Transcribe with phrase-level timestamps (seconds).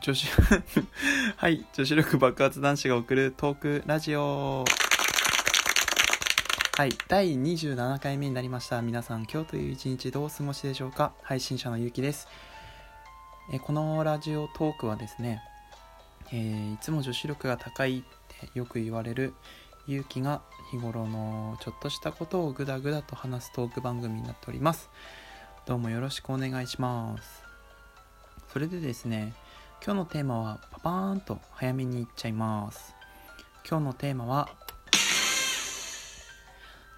[0.00, 0.28] 女子
[1.36, 4.64] はい女子力爆発男子が送るトークラジオ。
[6.76, 8.82] はい第27回目になりました。
[8.82, 11.12] 皆さん今日という一日どうお過ごしでしょうか？
[11.22, 12.28] 配信者のゆうきです。
[13.52, 15.42] えこのラジオトークはですね、
[16.30, 19.34] えー、いつも女子力が高いってよく言われる
[19.88, 24.88] 勇気が日頃のちょっとしたことをぐだぐだと話すトーク番組になっております。
[25.66, 27.42] どうもよろしくお願いします。
[28.52, 29.34] それでですね
[29.86, 32.94] 今日のテーマはパパーンと早めにいっちゃいます。
[33.68, 34.48] 今日のテーマは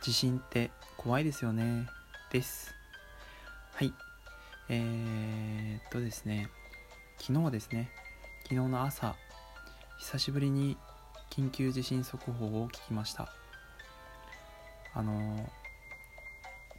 [0.01, 1.89] 地震って怖いですよね。
[2.31, 2.73] です。
[3.75, 3.93] はい。
[4.69, 6.49] えー、っとですね。
[7.19, 7.91] 昨日ですね。
[8.45, 9.17] 昨日の朝
[9.99, 10.77] 久しぶりに
[11.33, 13.29] 緊急地震速報を聞きました。
[14.95, 15.51] あの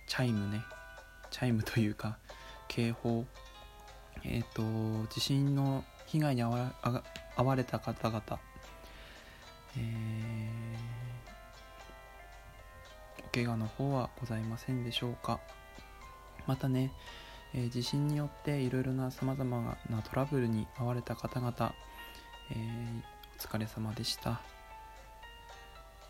[0.07, 0.61] チャイムね。
[1.31, 2.17] チャイムというか
[2.69, 3.25] 警報。
[4.23, 4.63] えっ、と
[5.13, 6.73] 地震の被害に遭わ
[7.35, 8.39] 遭われた方々、
[9.77, 15.39] えー、お怪我の方はございませんでしょうか。
[16.47, 16.91] またね、
[17.53, 21.73] えー、地震によっていろいろなさまざまなトラブルに遭われた方々、
[22.51, 23.01] えー、
[23.37, 24.41] お疲れ様でした。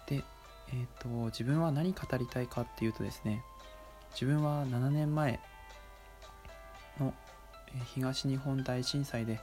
[0.07, 0.23] で、
[0.69, 3.43] えーと、自分は何語りたいかっていうとですね
[4.11, 5.39] 自分は7年前
[6.99, 7.13] の
[7.93, 9.39] 東日本大震災で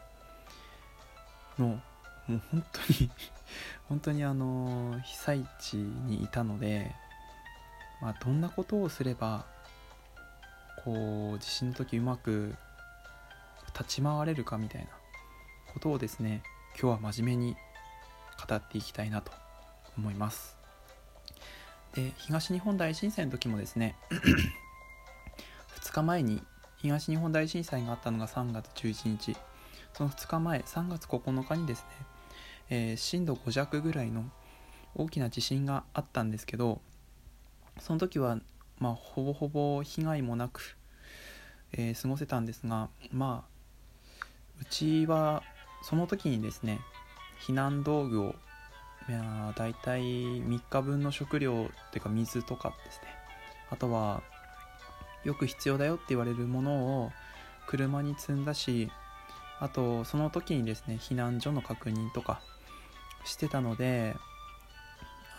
[1.59, 1.81] の
[2.27, 3.11] もう本当に
[3.89, 6.95] 本当にあの被災地にいたので、
[8.01, 9.45] まあ、どんなことをすれば
[10.85, 12.55] こう地震の時うまく
[13.79, 14.89] 立ち回れるかみたいな
[15.73, 16.43] ことをですね
[16.81, 17.57] 今日は真面目に
[18.49, 19.33] 語っていきたいなと
[19.97, 20.57] 思います。
[21.93, 23.97] で東日本大震災の時もですね
[25.81, 26.43] 2日前に
[26.79, 29.37] 東日本大震災があったのが3月11日。
[29.97, 31.87] その2日前3月9日にですね、
[32.69, 34.25] えー、震度5弱ぐらいの
[34.97, 36.81] 大きな地震があったんですけど
[37.79, 38.39] その時は
[38.79, 40.77] まあほぼほぼ被害もなく、
[41.73, 44.25] えー、過ごせたんですがまあ
[44.61, 45.43] うちは
[45.83, 46.81] その時にですね
[47.47, 48.35] 避難道具を
[49.09, 53.09] いや大体3日分の食料っていうか水とかですね
[53.71, 54.23] あとは
[55.25, 57.13] よく必要だよって言われるものを
[57.67, 58.91] 車に積んだし
[59.65, 62.43] あとその時にですね避難所の確認とか
[63.25, 64.15] してたので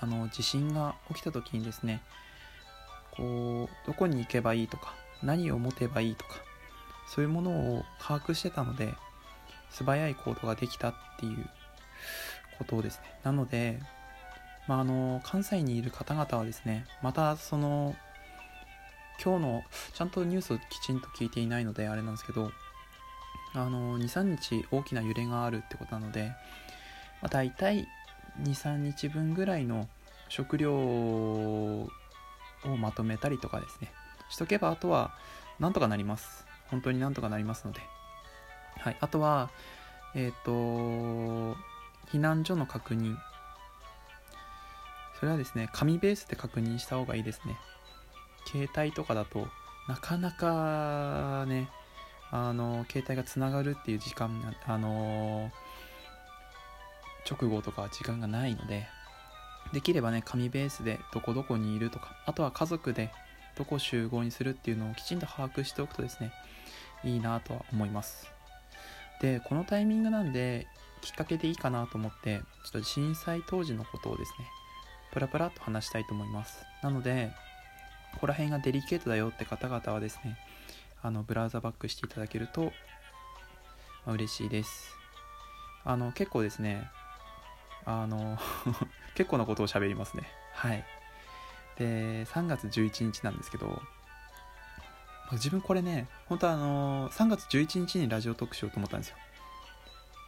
[0.02, 2.02] あの地震が起きた時にですね
[3.12, 6.38] こうどこに行けばいいとか何を持てばいいとか
[7.08, 8.96] そういうものを把握してたので
[9.70, 11.48] 素早い行動ができたっていう
[12.58, 13.20] ことですね。
[13.24, 13.80] なので、
[14.68, 17.96] まあ、あの関西にいる方々はですねまたその
[19.24, 19.64] 今日の
[19.94, 22.52] ちゃんとニュースをきちんと聞いていないのであれなんですけど
[23.56, 26.28] あの23日大きな揺れがあるってことなので、
[27.22, 27.88] まあ、大体
[28.44, 29.88] 23日分ぐらいの
[30.28, 31.88] 食料を
[32.78, 33.92] まとめたりとかですね。
[34.30, 35.12] しとけばあとは
[35.60, 36.46] なんとかなります。
[36.68, 37.80] 本当になんとかなりますので。
[38.78, 38.98] はい。
[39.00, 39.50] あとは
[40.16, 41.58] えっ、ー、と
[42.12, 43.16] 避難所の確認。
[45.20, 47.56] それはですね紙ベースで確認した方がいいですね。
[48.48, 49.48] 携帯とかだと
[49.88, 51.70] なかなかね
[52.38, 55.52] あの携帯がつながるっていう時間あの
[57.30, 58.88] 直後とかは時間がないので
[59.72, 63.10] できればね紙ベースでどこどこにいるとかあとは家族で
[63.58, 66.34] どこ集合にするっていうのをきちんと把握しておくとですね
[67.06, 68.30] いいなとは思います。
[69.22, 70.68] でこのタイミングなんで
[71.02, 74.46] きっかけでいいかなと思ってちょっと震災当時のことをですね
[75.14, 76.66] プラプラっと話したいと思います。
[76.84, 77.32] なので
[78.16, 80.38] ここら辺がデリケートだよって方々はですね
[81.06, 82.72] あのブラウザバックしていただけると、
[84.08, 84.98] 嬉しいです。
[85.84, 86.90] あの結構ですね
[87.86, 88.40] あの
[89.14, 90.24] 結構なことを喋りますね。
[90.56, 90.84] はい。
[91.78, 93.80] で3月11日なんですけど
[95.34, 99.18] 自分これね本当はあの3月11日にラジオトークしようと思ったんですよ。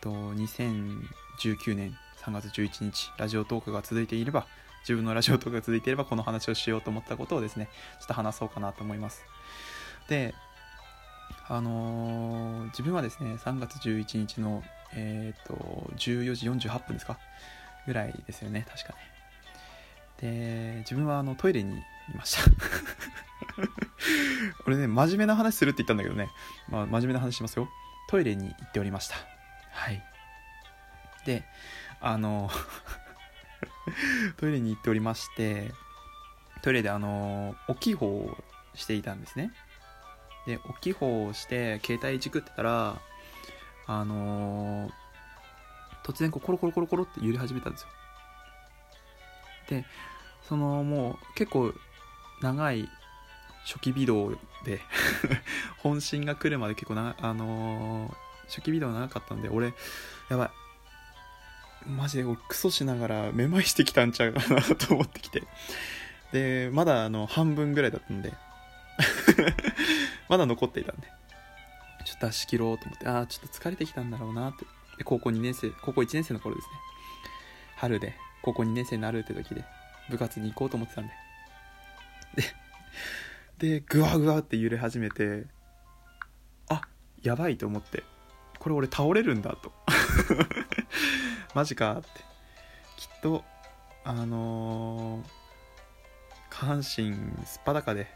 [0.02, 4.46] と2019年3月11日ラジオトークが続いていれば
[4.82, 7.68] 自分のラジオとかが続いていればこの話をしようと思ったことをですね
[8.00, 9.26] ちょっと話そうかなと思います。
[10.08, 10.36] で
[11.50, 14.64] あのー、自分はですね3月11日の
[14.94, 15.54] えっ、ー、と
[15.96, 17.18] 14時48分ですか？
[17.86, 19.00] ぐらいですよね確かね。
[20.20, 21.82] で自分はあのトイレにい
[22.16, 22.52] ました。
[24.66, 26.30] 俺ね真面目な話するって言ったんだけどね、
[26.70, 27.70] まあ、真面目な話しますよ。
[28.10, 29.16] トイレに行っておりました。
[29.72, 30.04] はい。
[31.26, 31.44] で
[32.02, 32.50] あの
[34.38, 35.72] トイレに行っておりまして
[36.62, 38.38] トイレであの大きい方を
[38.74, 39.52] していたんですね。
[40.48, 43.00] で大きい方をして携帯いじくってたら
[43.86, 44.92] あのー、
[46.10, 47.88] 突然こうコロコロコロコロって揺れ始めたんですよ。
[49.70, 49.86] で
[50.48, 51.74] そのもう結構
[52.42, 52.90] 長い
[53.66, 54.32] 初期微動
[54.64, 54.82] で
[55.84, 58.14] 本心が来るまで結構なあのー、
[58.48, 59.74] 初期微動長かったんで俺
[60.30, 60.50] やばい。
[61.90, 65.44] マジで俺クソしながらめまいしてきたんちゃうかなと思ってきて。
[66.32, 68.34] でまだあの半分ぐらいだったんで。
[70.30, 71.08] まだ残っていたんで。
[72.06, 73.08] ちょっと出し切ろうと思って。
[73.08, 74.66] ああちょっと疲れてきたんだろうなって。
[74.98, 76.74] で高校2年生高校1年生の頃ですね。
[77.78, 79.64] 春で高校2年生になるって時で
[80.10, 81.14] 部活に行こうと思ってたんで。
[83.58, 85.46] ででグワグワって揺れ始めて
[86.70, 86.82] あ
[87.22, 88.04] やばいと思って。
[88.60, 89.72] これ俺倒れるんだと。
[91.54, 92.08] マジかって。
[92.98, 93.44] きっと
[94.04, 95.26] あのー、
[96.50, 98.08] 下半身すっぱだかで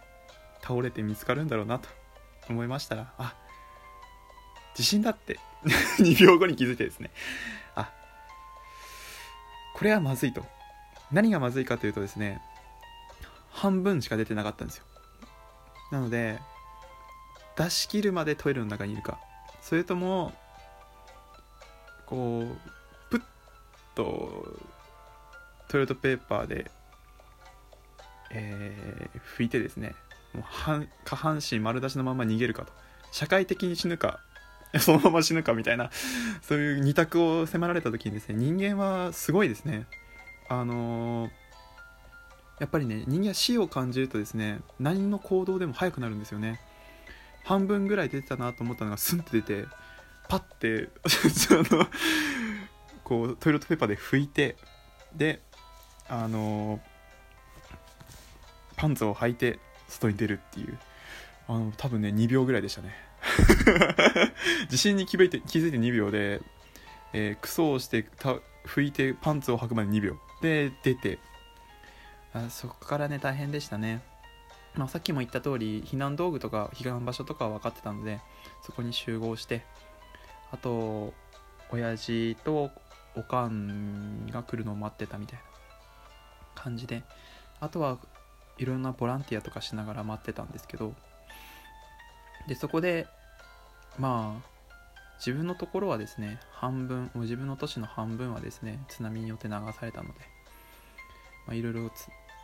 [0.61, 2.00] 倒れて見つかるんだろうなと。
[2.49, 3.35] 思いましたらあ
[4.73, 5.39] 地震だって。
[5.99, 7.11] 2秒後に気づいてですね。
[7.75, 7.91] あ
[9.75, 10.45] これはまずいと。
[11.11, 12.41] 何がまずいかというとですね
[13.49, 14.85] 半分しか出てなかったんですよ。
[15.91, 16.39] なので
[17.57, 19.19] 出し切るまでトイレの中にいるか。
[19.61, 20.33] それとも
[22.05, 23.23] こうプッ
[23.93, 24.57] と
[25.67, 26.71] トイレットペーパーで、
[28.31, 29.95] えー、拭いてですね
[30.33, 30.43] もう
[31.03, 32.73] 下半身丸出しのまま逃げるかと。
[33.11, 34.21] 社会的に死ぬか
[34.79, 35.91] そのまま死ぬかみたいな
[36.41, 39.85] そういう二択を迫られた時にですね人間はすごいですね。
[40.47, 41.31] あのー、
[42.59, 46.59] やっぱりね人間は死を感じるとですね何の行動でも速くなるんですよね。
[47.43, 49.65] 半分ぐらい出てたなと思ったのがスンって出て
[50.29, 50.89] パッて
[51.73, 51.87] あの
[53.03, 54.55] こうトイレットペーパーで拭いて
[55.15, 55.41] で
[56.07, 56.81] あのー、
[58.77, 59.59] パンツを履いて
[59.91, 60.77] 外に出るっていう。
[61.47, 62.95] あの多分ね2秒ぐらいでしたね。
[64.69, 66.41] 地震に気づいて気づいて2秒で、
[67.13, 68.35] えー、クソをしてた
[68.65, 70.17] 拭いてパンツを履くまで2秒。
[70.41, 71.19] で出て。
[72.33, 74.01] あそこからね大変でしたね、
[74.75, 78.21] まあ、さっきも言った通り避難道具とか避難場所とかは分かってたので
[78.63, 79.65] そこに集合して。
[80.51, 81.13] あと
[81.69, 82.71] 親父と
[83.15, 85.43] おかんが来るのを待ってたみたいな
[86.55, 87.03] 感じで。
[87.59, 87.99] あとは
[88.57, 90.93] いろんなボランティアとかしながら待ってたんですけど
[92.47, 93.07] でそこで
[93.97, 94.51] まあ
[95.17, 100.09] 自分のところはですね半分もう自分の都市の半分はですね津波によって流されたの
[101.49, 101.91] でいろいろ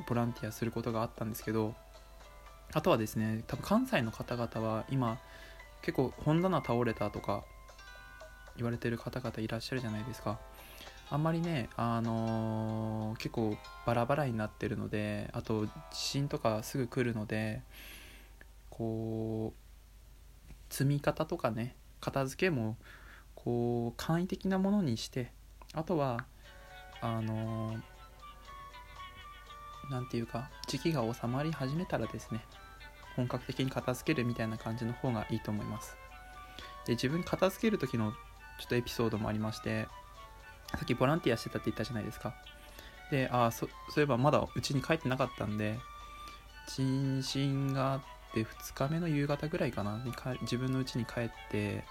[0.08, 1.74] ボランティアすることがあったんですけど
[2.74, 5.18] あとはですね多分関西の方々は今
[5.82, 7.44] 結構本棚倒れたとか
[8.56, 10.40] 言われてる方々いらっしゃるじゃないですか。
[11.10, 17.62] あんまりね、あのー、結構バラバラになってるのであと地震とかすぐ来るので
[18.70, 22.76] こう積み方とかね片付けも
[23.36, 25.32] こう簡易的なものにして
[25.74, 26.26] あとは
[27.02, 27.76] あの
[29.90, 32.44] 何て言うか時期が収まり始めたらですね
[33.16, 35.98] 本格的に片付けるみたいな感じの方がいいと思います。
[36.86, 38.18] で自分片付ける時のちょ
[38.66, 39.88] っとエピソードもありまして
[40.72, 42.34] さっきボランティアしてたって言ったじゃないですか。
[43.12, 45.80] であそそういえばまだうちに帰ってなかったんで
[46.68, 48.02] 地震があっ
[48.34, 51.86] て2日目の夕方ぐらいかなにか自分の家に帰って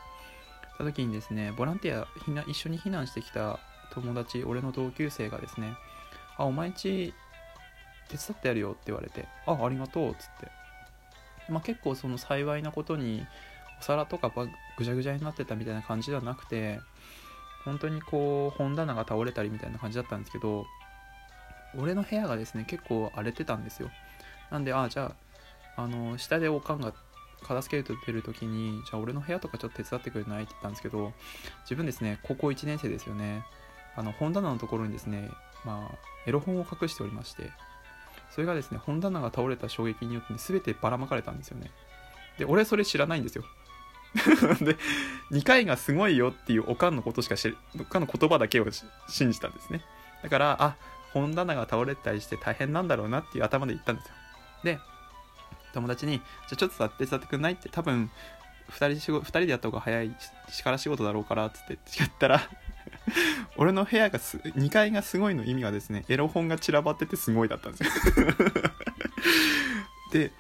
[0.77, 3.59] た時にですねボランティアひな一緒に避難してきた
[3.93, 5.75] 友達俺の同級生がですね
[6.37, 7.15] 「あお前んち
[8.09, 10.51] 手伝ってやるよ」って言われて「あありがとう」っつって、
[11.51, 13.27] まあ、結構その幸いなことに
[13.81, 14.31] お皿とか
[14.77, 16.81] ぐちゃぐちゃになってたみたいな感じではなくて
[17.67, 20.65] 本当にこう本棚が倒れたりみたいな感じだったんですけど
[21.77, 23.91] 俺の部屋がですね結構荒れてたんですよ。
[24.51, 25.15] なんでああじゃ
[25.77, 26.95] ああの下でおかんが
[27.43, 30.45] 片付けると出る時にじゃあ俺の部屋とかちょっと手伝ってくれない？
[30.45, 31.13] って言ったんですけど
[31.65, 33.45] 自分ですね高校1年生ですよね。
[33.97, 35.29] あの本棚のところにですね
[35.65, 37.51] まあエロ本を隠しておりまして
[38.31, 41.71] それがですね本棚が倒れた衝撃によって、ね、全てばらまかれたんですよね。
[42.39, 43.45] で俺それ知らないんですよ。
[44.65, 44.77] で
[45.31, 48.67] 2回がすごいよっていうおかんのことしか知るおかんの言葉だけを
[49.09, 49.83] 信じたんですね。
[50.23, 50.77] だからあ
[51.13, 54.15] 本棚が倒れたりして大変なんだろうなっていう頭で言ったんですよ。
[54.65, 54.79] で
[55.73, 58.11] 友達に、じゃあちょっと手伝ってくんないって多分
[58.71, 60.17] 2人仕事2人でやった方が早い
[60.51, 62.41] 力仕事だろうからっつってやったら
[63.57, 68.27] 俺の部屋がす2階がすごいの意味がですねエロ本が散らばっててすごいだったんですよ。
[70.13, 70.33] で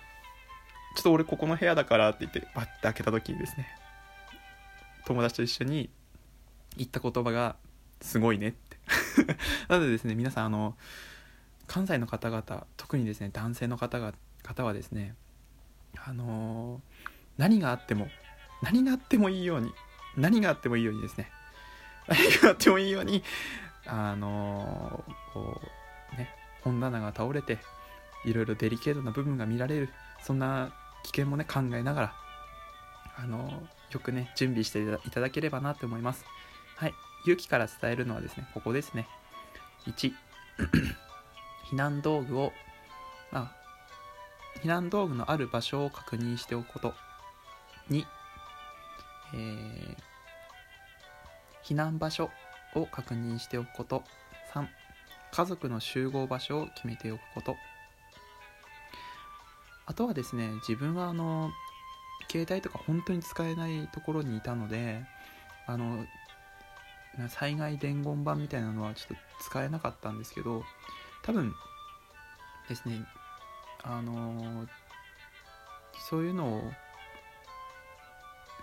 [0.96, 3.68] ちょっと俺ここの部屋だからって言ってバッて開けた時にですね
[5.04, 5.90] 友達と一緒に
[6.76, 7.56] 言った言葉が
[8.00, 8.76] すごいねって。
[9.68, 10.76] なのでですね皆さんあの
[11.66, 15.14] 関西の方々特にですね男性の方が方はですね
[16.06, 18.08] あのー、何があっても
[18.62, 19.72] 何があってもいいように
[20.16, 21.30] 何があってもいいようにですね
[22.08, 23.22] 何があってもいいように
[23.86, 25.60] あのこ
[26.14, 26.30] うね
[26.62, 27.58] 本棚が倒れて
[28.24, 29.90] いろいろデリケートな部分が見られる
[30.22, 30.72] そんな
[31.04, 32.14] 危険もね考えながら
[33.18, 36.24] あのよくね準備していただければなと思います。
[36.76, 36.94] はい。
[37.24, 39.08] 勇気から伝えるのはですねここですね。
[39.86, 40.12] 1
[41.70, 42.52] 避難道具を
[43.32, 43.52] あ
[44.62, 46.94] 避難道具のある場所を確認しておくこと。
[47.90, 48.04] 2、
[49.34, 49.96] えー、
[51.64, 52.30] 避難場所
[52.74, 54.02] を確認しておくこと。
[54.52, 54.66] 3
[55.32, 57.56] 家族の集合場所を決めておくこと。
[59.86, 61.50] あとはですね自分はあの
[62.30, 65.04] 携帯とか本当に使えないところにいたので
[65.66, 66.04] あの
[67.28, 70.62] 災害伝言板みたいなのはちょっと使えなかったんですけど
[71.22, 71.54] 多分
[72.68, 73.04] ですね
[73.82, 74.66] あの
[76.10, 76.62] そういうのを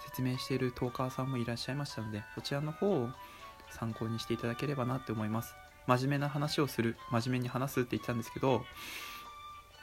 [0.06, 3.10] 説明しているトーカーさんもいらっしゃいましたのでそちらの方を
[3.72, 5.56] 参考にしていただければなって思います。
[5.88, 8.64] 真面目な話をする真面目に話すって言ってたんですけど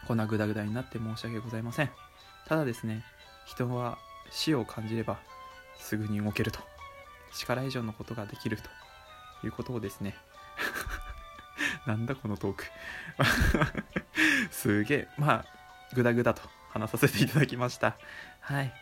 [0.07, 1.91] こんなグダグダになって申し訳ございません。
[2.47, 3.05] ただですね
[3.47, 3.99] 人は
[4.31, 5.19] 死を感じれば
[5.79, 6.61] すぐに動けると。
[7.33, 8.63] 力以上のことができると。
[9.45, 10.17] いうことをですね
[11.87, 12.65] なんだこのトーク。
[14.51, 15.45] すげえまあ
[15.95, 17.97] グダグダと話させていただきました。
[18.41, 18.73] はい。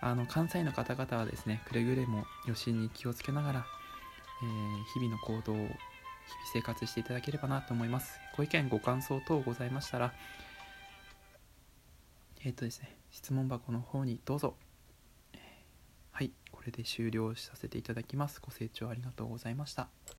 [0.00, 3.66] あの関西の方々はですねくれぐれも余震に気をつけながら、
[4.42, 5.76] えー、日々の行動を日々
[6.52, 8.18] 生活していただければなと思います。
[8.36, 10.14] ご意見ご感想等ございましたら
[12.44, 14.54] えっ、ー、とですね質問箱の方にどうぞ。
[16.10, 18.40] はいこれで終了させていただきます。
[18.40, 19.88] ご清聴ありがとうございました。